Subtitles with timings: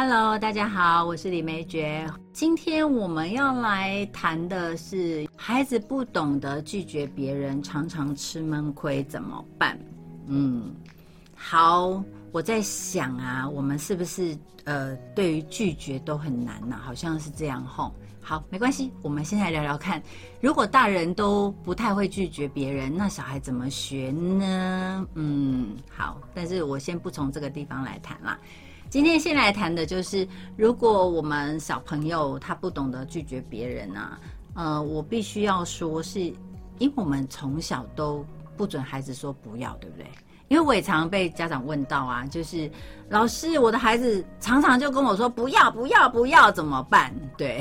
[0.00, 2.08] Hello，大家好，我是李梅珏。
[2.32, 9.76] 今天我们要来谈的是孩子不懂得拒绝别人，常常吃闷亏怎么办？
[10.28, 10.72] 嗯，
[11.34, 12.00] 好，
[12.30, 16.78] 我在想啊，我们是不是呃，对于拒绝都很难呢？
[16.80, 17.92] 好像是这样吼。
[18.20, 20.00] 好，没关系，我们先来聊聊看，
[20.40, 25.06] 如果大人都不太会拒绝别人，那小孩怎么学呢？
[25.14, 28.38] 嗯，好，但是我先不从这个地方来谈啦。
[28.90, 34.18] 今天先来谈的就是，如果我们小朋友他不懂得拒绝别人啊，
[34.54, 36.20] 呃，我必须要说，是
[36.78, 38.24] 因为我们从小都
[38.56, 40.06] 不准孩子说不要，对不对？
[40.48, 42.70] 因为我也常常被家长问到啊，就是
[43.10, 47.12] 老师，我的孩子常常就跟我说不要不要不要，怎么办？
[47.36, 47.60] 对，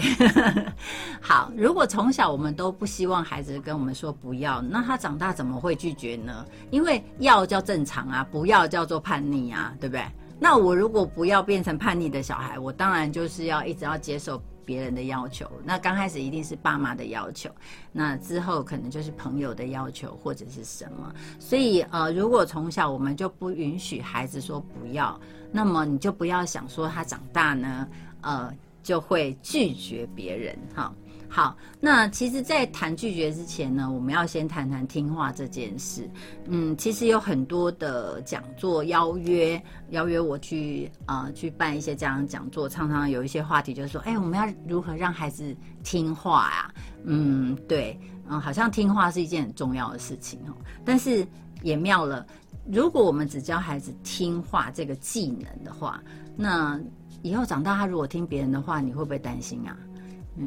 [1.20, 6.45] 好，如果从小我们都不希望孩子跟我们说不要，那他长大怎么会拒绝呢？
[6.72, 10.05] 因为要叫正常啊，不要叫做叛逆啊，对不对？
[10.39, 15.49] 那我如果不要变成叛逆的小孩，我当然就是要一直要接受别人的要求。
[15.63, 17.49] 那刚开始一定是爸妈的要求，
[17.91, 21.13] 那之后可能就是朋友的要求或者是什么。
[21.39, 25.19] 所以呃，如果从小我们就不允许孩子说不要，
[25.52, 27.88] 那么你就不要想说他长大呢，
[28.21, 30.93] 呃，就会拒绝别人哈。
[31.30, 36.09] 好，那其实，在谈拒绝之前呢，我们要先谈谈听话这件事。
[36.45, 46.73] 嗯，其实有很多的讲座邀约，邀约我去啊，去办一些这样讲座，常常有一些话题就是说，哎，我们要如何让孩子听话呀？
[47.03, 50.55] 嗯，对，嗯，好像听话是一件很重要的事情哦。
[50.86, 51.28] 但是
[51.61, 52.25] 也妙了，
[52.72, 56.02] 如果我们只教孩子听话这个技能的话，
[56.36, 56.80] 那
[57.22, 59.78] 以后长大他如果听别人的话，你会不会担心啊？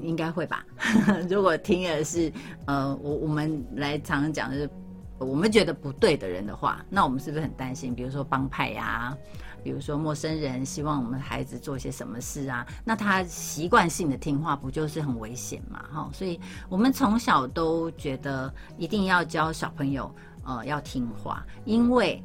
[0.02, 0.64] 应该会吧。
[1.28, 2.32] 如果听的是
[2.66, 4.70] 呃，我我们来常常讲的是
[5.18, 7.94] 我们觉得不对的人的话，那我们是不是很担心？
[7.94, 9.16] 比如说帮派呀，
[9.62, 15.84] 比如说陌生人希望我们孩子做些什么事啊，那他习惯性的听话，不就是很危险嘛？
[15.92, 20.14] 哈，所以我们从小都觉得一定要教小朋友
[20.44, 22.22] 呃要听话，因为。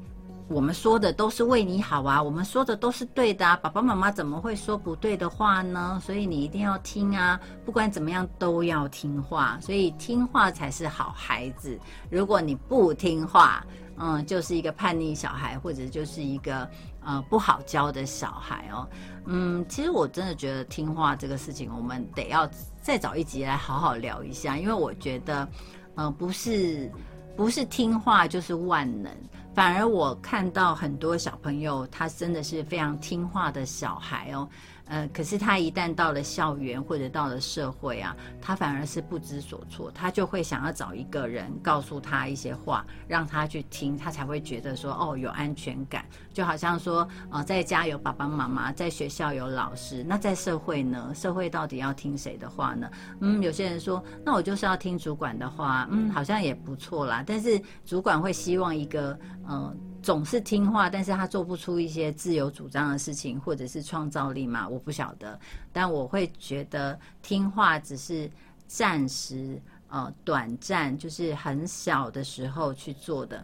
[0.47, 5.99] 我们说的都是为你好啊，我们说的都是对的啊，爸爸妈妈怎么会说不对的话呢？
[6.03, 11.79] 所以你一定要听啊，不管怎么样都要听话，所以听话才是好孩子。
[12.11, 13.65] 如果你不听话，
[13.97, 16.69] 嗯，就是一个叛逆小孩，或者就是一个
[17.03, 18.87] 呃不好教的小孩哦。
[19.25, 22.47] 嗯，其实我真的觉得听话这个事情，我们得要
[22.83, 25.47] 再找一集来好好聊一下，因为我觉得，
[25.95, 26.91] 嗯，不是
[27.35, 29.11] 不是听话就是万能。
[29.55, 34.49] 反而我看到很多小朋友，他真的是非常听话的小孩哦。
[34.87, 46.05] 呃，可是他一旦到了校园或者到了社会啊，他反而是不知所措，他就会想要找一个人告诉他一些话，让他去听，他才会觉得说哦有安全感。
[46.33, 51.11] 就好像说，呃，在家有爸爸妈妈，在学校有老师，那在社会呢？
[51.15, 52.89] 社会到底要听谁的话呢？
[53.21, 57.23] 嗯，有些人说，那我就是要听主管的话，嗯，好像也不错啦。
[57.25, 59.17] 但是主管会希望一个，
[59.47, 59.75] 呃。
[60.05, 64.69] 总是听话，但是他做不出一些自由主张的事情，或者是创造力嘛？
[64.69, 65.39] 我不晓得，
[65.73, 68.29] 但我会觉得听话只是
[68.67, 73.43] 暂时、呃，短暂，就是很小的时候去做的。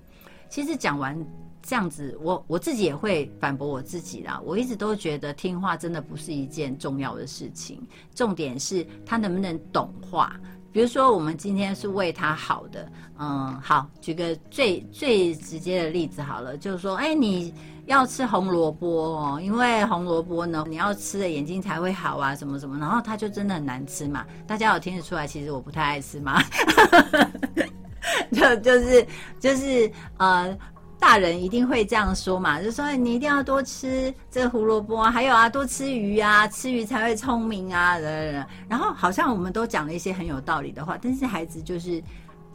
[0.49, 1.17] 其实讲完
[1.63, 4.39] 这样子，我我自己也会反驳我自己啦。
[4.45, 7.81] 我一直都觉得听话真的不是一件重要的事情，
[8.13, 10.39] 重点是他能不能懂话。
[10.71, 12.89] 比如说，我们今天是为他好的，
[13.19, 17.53] 嗯，好，举个最最直接的例子好了，就是说，哎，你
[17.85, 24.25] 要吃红萝卜哦，因为红萝卜呢，你要吃了眼睛才会好啊，什么什么，然后它就真的很难吃嘛。
[24.47, 26.41] 大家有听得出来，其实我不太爱吃嘛？
[28.31, 29.07] 就就是
[29.39, 30.57] 就是呃。
[31.01, 37.97] 大人一定会这样说嘛，就说你一定要多吃这胡萝卜，还有啊，多吃鱼啊，吃鱼才会聪明啊，
[38.70, 42.02] 然后好像我们都讲了一些很有道理的话，但是孩子就是。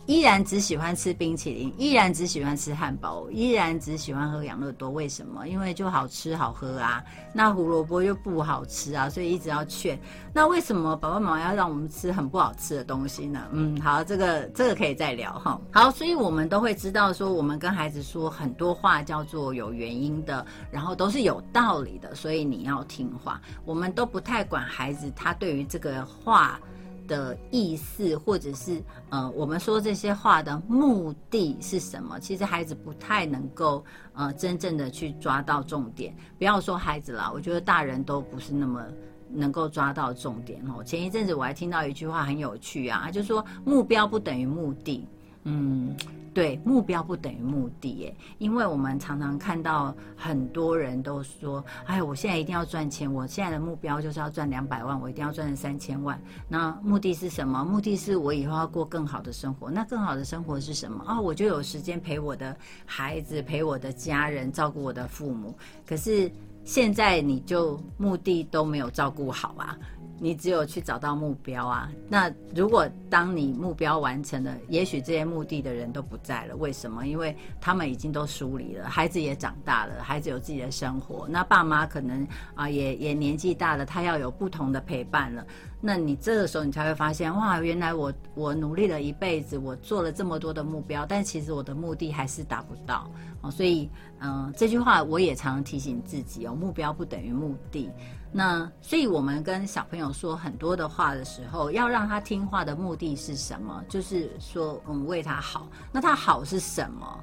[0.07, 4.89] 依然只喜欢吃冰淇淋，依然只喜欢吃汉堡，依然只喜欢喝养乐多。
[4.89, 5.49] 为什么？
[5.49, 7.03] 因为就好吃好喝啊。
[7.33, 9.99] 那胡萝卜又不好吃啊，所以一直要劝。
[10.33, 13.49] 那为什么爸爸妈妈要让我们吃很不好吃的东西呢？
[13.51, 15.61] 嗯，好，这个这个可以再聊哈。
[15.73, 23.41] 好，所以我们都会知道说，我们跟孩子说很多话叫做有原因的，然后都是有道理的，所以你要听话。
[23.65, 26.61] 我们都不太管孩子他对于这个话。
[27.07, 32.21] 的意思，或者是呃，我们说这些话的目的是什么？
[32.21, 36.15] 其实孩子不太能够呃真正的去抓到重点。
[36.39, 38.85] 不要说孩子啦，我觉得大人都不是那么
[39.31, 40.85] 能够抓到重点哦。
[40.85, 45.07] 前一阵子我还听到一句话很有趣啊，就是说目标不等于目的。
[45.49, 45.95] 嗯，
[46.37, 57.65] 对，目标不等于目的耶，因为我们常常看到很多人都说：“哎，我现在一定要赚钱，我现在的目标就是要赚两百万，我一定要赚三千万。”那目的是什么？
[57.65, 59.71] 目的是我以后要过更好的生活。
[59.71, 61.03] 那更好的生活是什么？
[61.09, 62.55] 哦，我就有时间陪我的
[62.85, 65.57] 孩子，陪我的家人，照顾我的父母。
[65.87, 66.31] 可是
[66.65, 69.75] 现在你就目的都没有照顾好啊。
[70.19, 71.91] 你只有去找到目标啊！
[72.09, 76.57] 那如果当你目标完成了，也许这些目的的人都不在了。
[76.57, 77.07] 为什么？
[77.07, 81.29] 因为他们已经都疏离了，孩子也长大了，孩子有自己的生活。
[81.29, 85.47] 那爸妈可能啊，也也年纪大了，他要有不同的陪伴了。
[85.81, 93.11] 那你这个时候，你才会发现，哇，原来我我努力了一辈子，我做了这么多的目标，但其实我的目的还是达不到
[93.43, 93.51] 哦。
[93.51, 93.89] 所以，
[94.21, 97.91] 嗯，这句话我也常常提醒自己哦，目标不等于目的。
[98.33, 103.83] 那，所以我们跟小朋友说很多的话的时候，要让他听话的目的是什么？
[103.89, 105.69] 就是说，嗯，为他好。
[105.91, 107.21] 那他好是什么？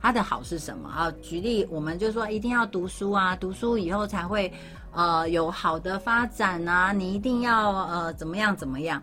[0.00, 0.88] 他的好是什么？
[0.88, 4.52] 啊，举例，我们就说一定要读书啊，读书以后才会，
[4.92, 6.92] 呃，有好的发展啊。
[6.92, 9.00] 你一定要呃怎么样怎么样？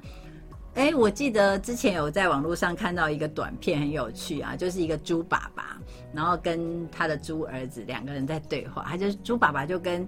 [0.73, 5.77] 哎，我记得之前有在网络上看到一个短片，很有趣啊，就是一个猪爸爸，
[6.11, 10.05] 然后跟他的猪儿子两个人在对话，他就猪爸爸就跟。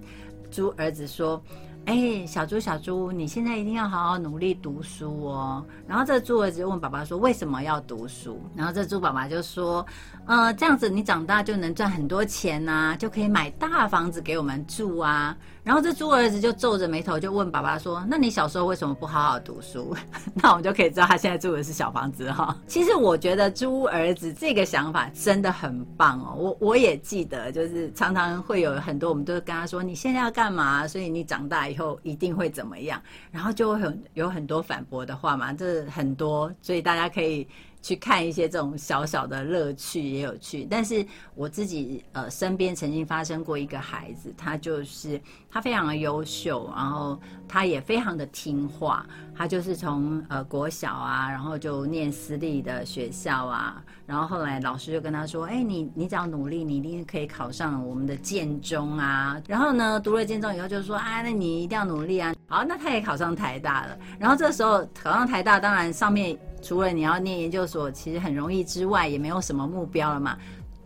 [0.50, 1.42] 猪儿子说
[1.86, 9.84] ：“哎，小猪，小猪，你现在一定要好好努力读书哦。”然后这猪儿子问爸爸说：“为什么要读书？”然后这猪爸爸就说
[10.26, 15.36] ：“呃，这样子你长大就能赚很多钱呐，就可以买大房子给我们住啊。”
[15.68, 19.94] 然后这猪儿子就皱着眉头就问爸爸说：“那你小时候为什么不好好读书？”
[20.32, 22.56] 那我们就可以知道他现在住的是小房子哈。
[22.66, 26.34] 其实我觉得猪儿子这个想法真的很棒哦。
[26.38, 30.88] 我我也记得，就是常常会有很多，我们都跟他说：“你现在要干嘛？
[30.88, 32.98] 所以你长大以后一定会怎么样？”
[33.30, 37.46] 然后就会很有很多反驳的话嘛，这很多，所以大家可以。
[37.80, 41.04] 去看一些这种小小的乐趣也有趣，但是
[41.34, 45.20] 我自己呃身边曾经发生过一个孩子，他就是
[45.50, 66.38] 他非常的优秀，然后他也非常的听话，他就是从呃国小啊，然后就念私立的学校啊，然后后来老师就跟他说，哎，你你只要努力，你一定可以考上我们的建中啊，然后呢读了建中以后就说，啊，那你一定要努力啊，好，那他也考上台大了，然后这时候考上台大，当然上面。
[66.62, 70.38] 除了你要念研究所，其实很容易之外，也没有什么目标了嘛。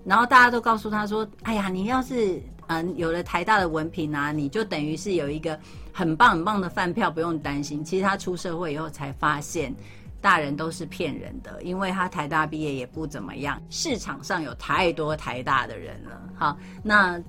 [0.05, 5.59] 然后大家都告诉他说：“哎呀，你要是嗯有了台大的文凭啊，你就等于是有一个
[5.93, 9.75] 很棒很棒的饭票，不用担心。”其实他出社会以后才发现，
[10.21, 16.23] 大人都是骗人的，因为他台大毕业也不怎么样，市场上有太多台大的人了。
[16.35, 17.21] 好，那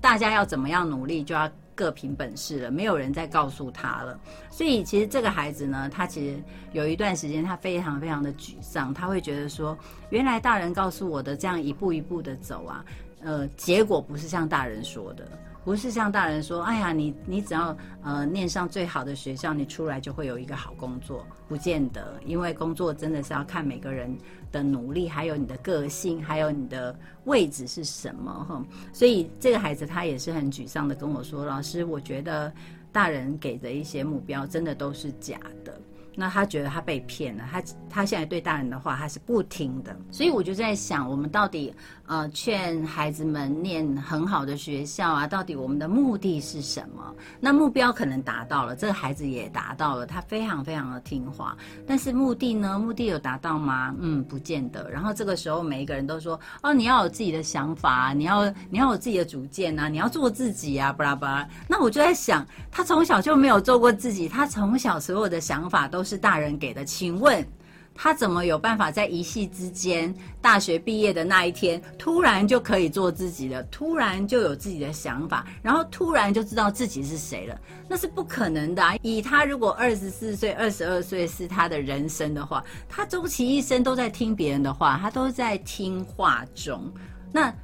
[0.00, 1.50] 大家要怎么样努力，就要。
[1.82, 4.16] 各凭本事了，没有人再告诉他了。
[4.48, 6.40] 所以其实这个孩子呢，他其实
[6.70, 9.76] 有一段时间他非常非常的沮丧，他会觉得说，
[10.10, 12.84] 原来大人告诉我的这样一步一步的走啊，
[13.24, 15.26] 呃，结果不是像大人说的。
[15.64, 24.16] 不是像大人说，哎呀，你你只要呃念上最好的学校，你出来就会有一个好工作，不见得，因为工作真的是要看每个人
[24.50, 26.94] 的努力，还有你的个性，还有你的
[27.24, 28.64] 位置是什么哈。
[28.92, 32.52] 所以这个孩子他也是很沮丧的跟我说，老师，我觉得
[32.90, 35.80] 大人给的一些目标真的都是假的。
[36.14, 41.74] 那他觉得他被骗了，他他现在对大人的话他是不听的，所以我就在想，我们到底
[42.06, 47.14] 呃劝孩子们念很好的学校啊，到底我们的目的是什么？
[47.40, 52.78] 那目标可能达到了，这个孩子也达到了，他非常非常的听话，但是目的呢？
[52.78, 53.94] 目的有达到吗？
[53.98, 54.90] 嗯，不见得。
[54.90, 61.48] 然后这个时候每一个人都说，哦，你要有自己的想法，你要你要有自己的主见啊，你要做自己啊，巴拉巴拉。
[61.66, 66.01] 那我就在想，他从小就没有做过自己，他从小所有的想法都。
[66.02, 67.46] 都是大人给的，请问
[67.94, 77.56] 他怎么有办法在一夕之间，大学毕业的那一天，突然就可以做自己了，突然就有自己的想法，然后突然就知道自己是谁了？
[77.88, 78.82] 那是不可能的。
[79.00, 86.92] 以他如果二十四岁、二十二岁是他的人生的话，他终其一生都在听别人的话，他都在听话中。
[87.30, 87.54] 那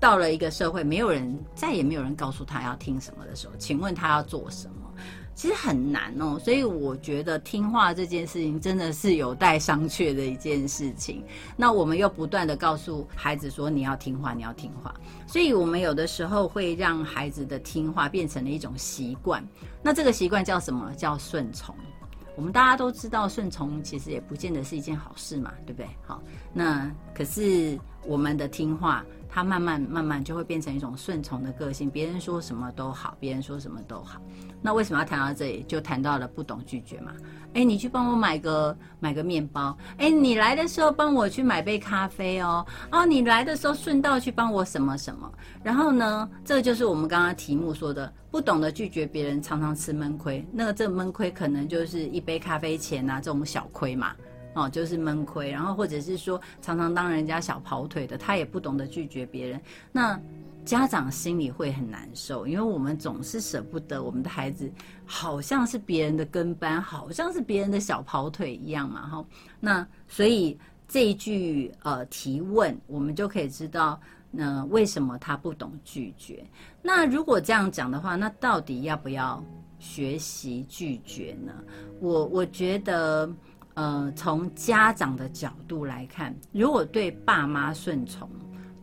[0.00, 4.83] 到了一个社会，没有人再也没有人告诉他要听什么的时候，请问他要做什么？
[5.34, 11.24] 其实很难哦，所以我觉得听话这件事情真的是有待商榷的一件事情。
[11.56, 14.94] 那我们又不断的告诉孩子说你要听话，你要听话，
[15.26, 19.44] 所以我们有的时候会让孩子的听话变成了一种习惯。
[19.82, 20.92] 那这个习惯叫什么？
[20.96, 21.74] 叫顺从。
[22.36, 25.88] 我们大家都知道，顺从其实也不见得是一件好事嘛，对不对？
[26.04, 26.20] 好，
[26.52, 29.04] 那可是我们的听话。
[29.26, 34.20] 他慢慢慢慢就会变成一种顺从的个性，别人说什么都好，别人说什么都好。
[34.62, 35.64] 那为什么要谈到这里？
[35.66, 37.10] 就谈到了不懂拒绝嘛。
[37.54, 39.76] 哎，你去帮我买个买个面包。
[39.98, 42.64] 哎，你来的时候帮我去买杯咖啡哦。
[42.92, 45.28] 哦，你来的时候顺道去帮我什么什么。
[45.64, 50.46] 然后呢，这就是我们刚刚题目说的，不懂得拒绝别人，常常吃闷亏。
[50.52, 54.12] 那个这闷亏可能就是一杯咖啡钱啊，这种小亏嘛。
[54.54, 55.50] 哦，就是闷亏。
[55.50, 59.60] 然后或者是说，常常当人家小跑腿的，他也不懂得拒绝别人。
[59.92, 60.20] 那。
[60.64, 64.72] 家长心里会很难受，因为我们总是舍不得我们的孩子，
[65.04, 69.22] 好像是别人的跟班，好像是别人的小跑腿一样嘛，哈。
[69.60, 70.58] 那所以
[70.88, 76.42] 这一句呃提问，我们就可以知道，那为什么他不懂拒绝？
[76.80, 79.44] 那如果这样讲的话，那到底要不要
[79.78, 81.52] 学习拒绝呢？
[82.00, 83.30] 我我觉得，
[83.74, 88.28] 呃，从家长的角度来看，如果对爸妈顺从，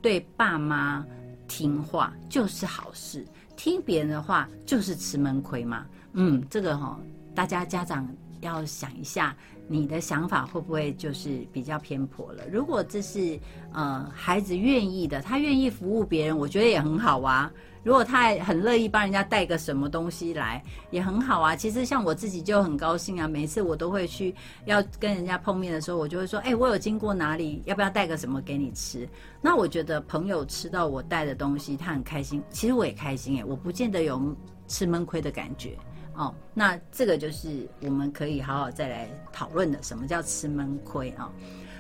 [0.01, 1.05] 对爸妈。
[1.48, 3.25] 听话就是好事，
[3.57, 5.86] 听别人的话就是吃闷亏嘛。
[6.13, 6.98] 嗯，这个哈，
[7.36, 8.07] 大家家长
[8.39, 9.36] 要想一下，
[9.72, 12.44] 你的想法会不会就是比较偏颇了？
[12.51, 13.40] 如果这是
[13.72, 17.50] 呃孩子愿意的，他愿意服务别人，我觉得也很好啊。
[17.84, 20.62] 如果他很乐意帮人家带个什么东西来，
[20.92, 21.56] 也很好啊。
[21.56, 24.36] 其实像我自己就很高兴啊，每次我都会去
[24.66, 29.08] 要跟人家碰面的时候，我就会说：“哎，我有经过哪里，要不要带个什么给你吃？”
[29.42, 34.22] 那我觉得朋友吃到我带的东西，他很开心，其实我也开心哎，我不见得有
[34.68, 35.75] 吃闷亏的感觉
[36.15, 36.34] 哦。
[36.53, 41.32] 那这个就是我们可以好好再来讨论的，什么叫吃闷亏啊？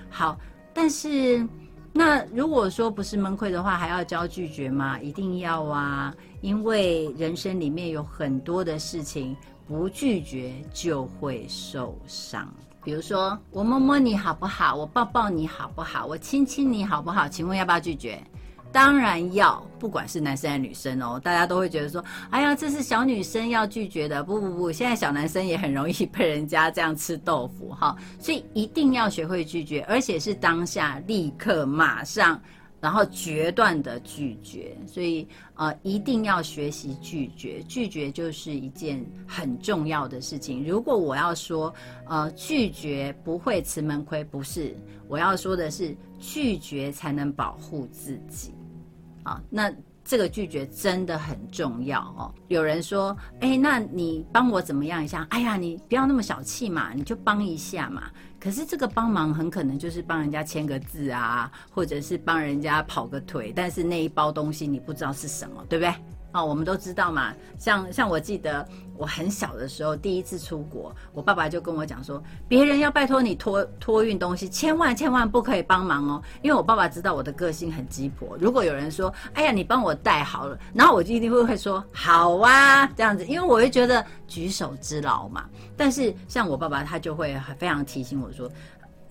[0.09, 0.37] 好，
[0.73, 1.47] 但是。
[1.93, 4.97] 那如果说不是闷亏的话，还要教拒绝吗？
[5.01, 6.15] 一定要啊！
[6.39, 9.35] 因为人生里面有很多的事情，
[9.67, 12.47] 不拒绝就会受伤。
[12.81, 14.73] 比如说，我摸摸你好不好？
[14.73, 16.05] 我抱抱你好不好？
[16.05, 17.27] 我亲亲你好不好？
[17.27, 18.23] 请问要不要拒绝？
[18.71, 24.23] 当然要，不管是男生还是女生哦，大家都会觉得说，哎呀，这是小女生要拒绝的。
[24.23, 32.41] 不不不，现在小男生也很容易被人家这样吃豆腐哈，所以一定要学会拒绝，而且是当下立刻马上，
[32.79, 34.77] 然后决断的拒绝。
[34.87, 40.65] 所以呃，一定要学习拒绝，拒绝就是一件很重要的事情。
[40.65, 41.73] 如果我要说
[42.07, 44.73] 呃拒绝不会吃闷亏，不是，
[45.09, 48.53] 我要说的是拒绝才能保护自己。
[49.23, 49.71] 啊，那
[50.03, 52.33] 这个拒绝真的很重要哦。
[52.47, 55.25] 有人说，哎，那你帮我怎么样一下？
[55.29, 58.03] 哎呀，你不要那么小气嘛，你就帮一下嘛。
[58.39, 65.93] 可是这个帮忙很可能就是帮人家签个字啊，或者是帮人家跑个腿，但是那一包东西你不知道是什么，对不对？
[66.33, 85.45] 哦，我们都知道嘛，像像我记得我很小的时候第一次出国，我爸爸就跟我讲说，别人要拜托你托托运东西，千万千万不可以帮忙哦，因为我爸爸知道我的个性很鸡婆，如果有人说，哎呀，你帮我带好了，然后我就一定会会说好啊，这样子，因为我会觉得举手之劳嘛。
[85.75, 88.49] 但是像我爸爸，他就会非常提醒我说。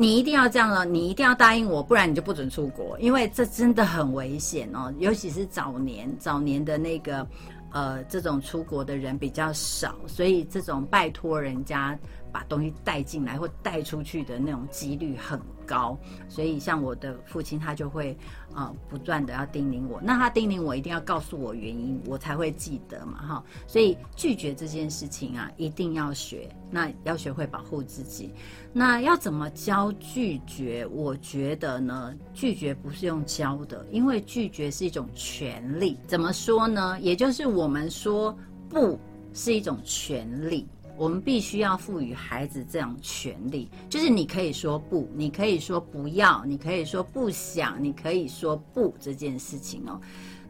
[0.00, 4.90] 你一定要这样哦，你一定要答应我，不然你就不准出国，因为这真的很危险哦。
[4.98, 7.26] 尤其是早年，早年的那个，
[7.70, 11.98] 呃，这种出国的人比较少，所以这种拜托人家
[12.30, 15.98] 把东西带进来或带出去的那种几率很高。
[16.28, 18.16] 所以像我的父亲，他就会。
[18.52, 23.44] 啊，不断的要叮咛我，那他叮咛我一定要告诉我原因，我才会记得嘛，哈。
[23.64, 28.34] 所以拒绝这件事情啊，一定要学，那要学会保护自己。
[28.72, 30.84] 那要怎么教拒绝？
[30.86, 35.96] 我觉得呢，拒绝不是用教的，因为拒绝是一种权利。
[36.08, 36.98] 怎么说呢？
[37.00, 38.36] 也就是我们说
[38.68, 38.98] 不
[39.32, 40.66] 是一种权利。
[41.00, 49.98] 我们必须要赋予孩子这样权利，就是你可以说不，你可以说不要，你可以说不想，你可以说不这件事情哦。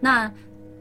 [0.00, 0.28] 那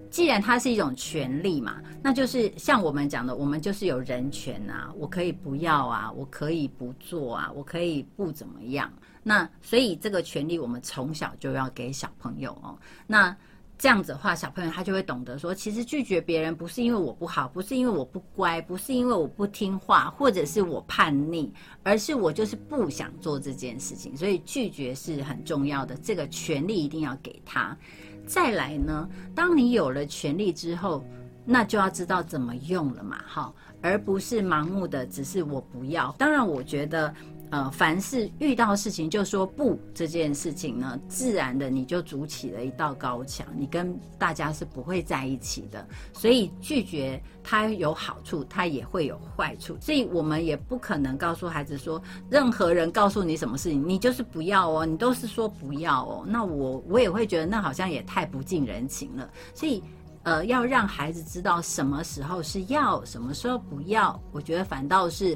[0.10, 8.92] 既然它是一种权利嘛，那就是像我们讲的，我们就是有人权啊，我可以不要啊，我可以不做啊，我可以不怎么样。
[9.22, 12.76] 那所以这个权利，我们从小就要给小朋友哦。
[13.06, 13.38] 那
[13.80, 21.50] 这样子的话，小朋友他就会懂得说，其实拒绝别人不是因为我不好，不是因为我不乖，不是因为我不听话，或者是我叛逆，
[21.82, 24.18] 而是我就是不想做这件事情。
[24.18, 27.76] 所以拒绝是很重要的，这个权利一定要给他。
[28.28, 31.02] 再来呢，当你有了权利之后，
[31.46, 36.14] 那就要知道怎么用了嘛，哈，而不是盲目的只是我不要。
[36.18, 37.16] 当然，我觉得。
[37.52, 45.88] 呃，凡是遇到事情就说不这件事情呢，自然的你就筑起了一道高墙，你跟大家是不会在一起的。
[46.14, 49.76] 所以拒绝它有好处，它也会有坏处。
[49.82, 56.24] 所以我们也不可能告诉孩子说，任何人告诉你什么事情，你就是不要哦，你都是说不要哦。
[56.28, 59.30] 那我我也会觉得那好像也太不近人情了。
[59.54, 59.84] 所以。
[60.24, 65.36] 呃，要让孩子知道什么时候是要，什么时候不要，我觉得反倒是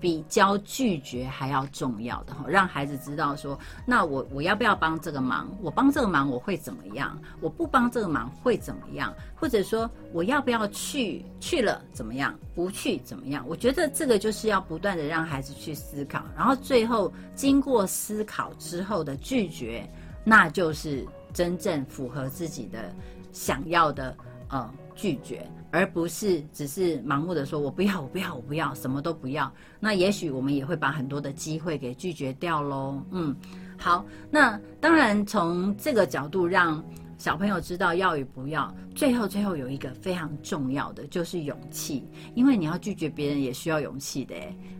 [0.00, 2.44] 比教拒绝还要重要的哈。
[2.48, 5.48] 让孩子知道说，那我我要不要帮这个忙？
[5.60, 7.18] 我帮这个忙我会怎么样？
[7.40, 9.14] 我不帮这个忙会怎么样？
[9.34, 11.24] 或者说我要不要去？
[11.40, 12.38] 去了怎么样？
[12.54, 13.44] 不去怎么样？
[13.48, 19.88] 我觉得这个就是要不断的让孩子去思考，然后最后经过思考之后的拒绝，
[20.24, 22.92] 那就是真正符合自己的。
[23.32, 24.16] 想要的
[24.48, 29.52] 呃拒绝，而不是只是盲目的说“我不要，我不要，我不要，什么都不要”。
[29.78, 33.00] 那也许我们也会把很多的机会给拒绝掉喽。
[33.10, 33.36] 嗯，
[33.78, 36.82] 好，那当然从这个角度让
[37.18, 38.74] 小朋友知道要与不要。
[38.94, 42.02] 最后，最后有一个非常重要的就是勇气，
[42.34, 44.34] 因为你要拒绝别人也需要勇气的。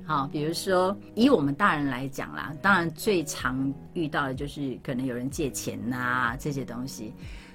[0.07, 7.13] 好，比如说以我们大人来讲啦，当然最常遇到的就是可能有人借钱呐这些东西。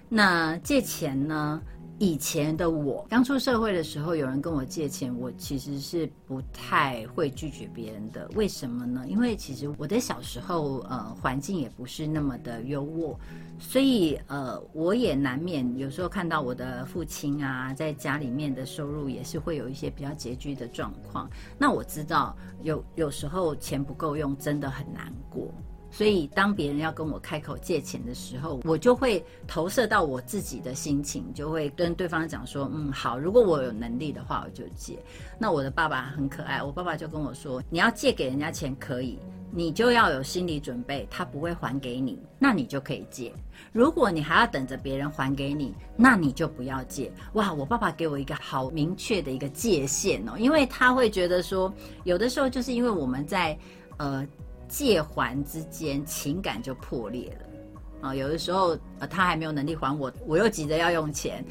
[0.08, 1.60] 那借钱呢？
[2.02, 8.28] 以前的我刚出社会的时候，有人跟我借钱，我其实是不太会拒绝别人的。
[8.34, 9.06] 为什么呢？
[9.08, 13.16] 因为其实我的小时候，呃，环境也不是那么的优渥，
[13.60, 21.30] 所以呃，我也难免有时候看到我的父亲啊，在家里面的收入也是会有一些比较拮据的状况。
[21.56, 25.54] 那我知道有有时候钱不够用，真的很难过。
[25.92, 34.98] 所以，当别人要跟我开口借钱的时候，我就会投射到我自己的心情，就会跟对方讲说：“嗯，好，如果我有能力的话，我就借。”
[35.38, 39.20] 那我的爸爸很可爱，我爸爸就跟我说：“你要借给人家钱可以，
[39.52, 43.34] 你就要有心理准备，他不会还给你，那你就可以借。
[43.74, 51.74] 如果你还要等着别人还给你，那你就不要借。”哇，我爸爸给我一个好明确的一个界限哦，因为他会觉得说，
[52.06, 53.58] 有的时候就是因为我们在
[53.98, 54.26] 呃。
[54.72, 58.16] 借还之间情感就破裂了啊！
[58.16, 61.44] 有的时候呃，他还没有能力还我，我又急着要用钱，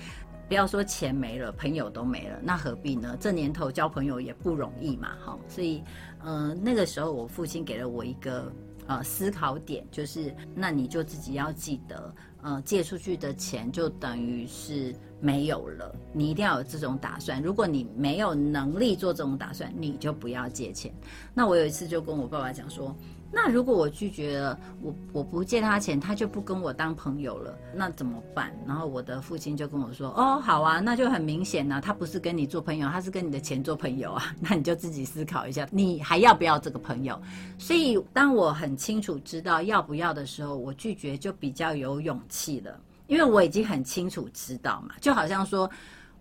[0.48, 3.14] 不要说钱没了，朋友都没了，那何必呢？
[3.20, 5.38] 这年头交朋友也不容易嘛，哈！
[5.46, 5.84] 所以，
[6.24, 8.50] 嗯，那个时候我父亲给了我一个
[8.86, 17.42] 呃思考点，就是那你就自己要记得，呃，借出去的钱就等于是没有了，你一定要有这种打算。
[17.42, 20.92] 如果你没有能力做这种打算，你就不要借钱。
[21.34, 22.94] 那我有一次就跟我爸爸讲说。
[23.32, 28.52] 那如果我拒绝了，我我不借他钱，他就不跟我当朋友了，那怎么办？
[28.66, 34.34] 然后我的父亲就跟我说：“哦，好啊，那就很明显呢，他不是跟你做朋友，他是跟你的钱做朋友啊。
[34.40, 37.16] 那你就自己思考一下，你还要不要这个朋友？
[37.56, 42.80] 所以当我很清楚知道要不要的时候，我拒绝就比较有勇气了，
[43.10, 45.68] 因为我已经很清楚知道嘛，就好像说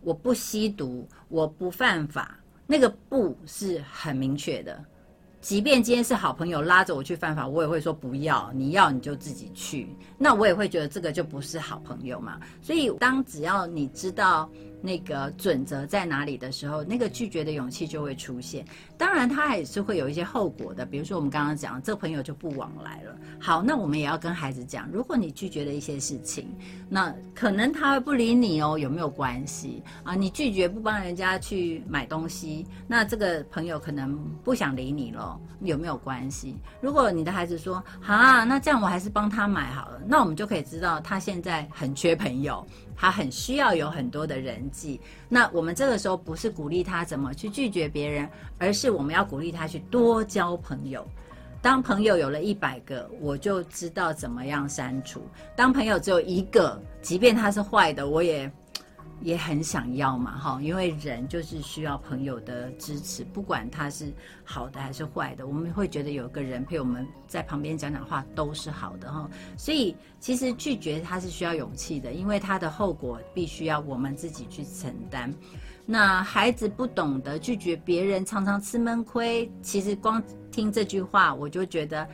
[0.02, 4.84] 我不吸毒，我不犯法，那个不是很明确的。”
[5.40, 8.52] 即便今天是好朋友拉着我去犯法，我也会说不要。
[8.54, 12.42] 你要你就自己去，那我也会觉得这个就不是好朋友嘛。
[12.62, 14.50] 所以当只要你知道。
[14.82, 18.66] 那个准则在哪里的时候，那个拒绝的勇气就会出现。
[18.98, 20.86] 当然，他还是会有一些后果的。
[20.86, 23.16] 比如说，我们刚刚讲，这个朋友就不往来了。
[23.40, 26.48] 好，那我们也要跟孩子讲，如果你拒绝了一些事情，
[26.90, 30.16] 那可能他会不理你哦，有没有关系啊？
[30.16, 36.58] 你拒绝不帮人家去买东西，那这个朋友可能不想理你了，有没有关系？
[36.82, 42.66] 如果你的孩子说，啊，那这样我还是帮他买好了，那我们就可以知道他现在很缺朋友。
[43.02, 51.08] 他很需要有很多的人际，那我们这个时候不是鼓励他怎么去拒绝别人，而是我们要鼓励他去多交朋友。
[51.62, 55.22] 当朋友有了一百个，我就知道怎么样删除；
[55.56, 58.52] 当朋友只有一个，即便他是坏的，我也。
[59.22, 69.30] 也很想要嘛，哈，因为人就是需要朋友的支持，不管他是好的还是坏的，我们会觉得有个人陪我们在旁边讲讲话都是好的，哈。
[69.58, 75.34] 所以其实拒绝他是需要勇气的，因为他的后果必须要我们自己去承担。
[75.86, 79.52] 那孩子不懂得拒绝别人，常常吃闷亏。
[79.62, 82.08] 其实光听这句话，我就觉得。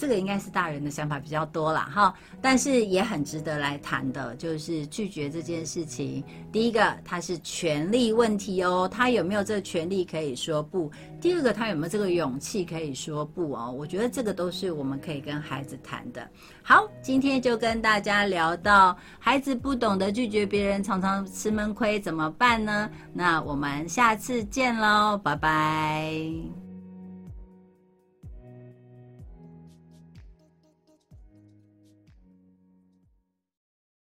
[0.00, 6.24] 这个应该是大人的想法比较多啦，哈，但是也很值得来谈的，就是拒绝这件事情。
[6.50, 10.90] 第一个，他是权利问题哦，他有没有这个权利可以说不？
[11.20, 13.70] 第二个，他有没有这个勇气可以说不哦？
[13.70, 16.26] 我觉得这个都是我们可以跟孩子谈的。
[16.62, 22.90] 好，今天就跟大家聊到孩子不懂得拒绝别人，常常吃闷亏，怎么办呢？
[23.12, 26.59] 那我们下次见喽，拜拜。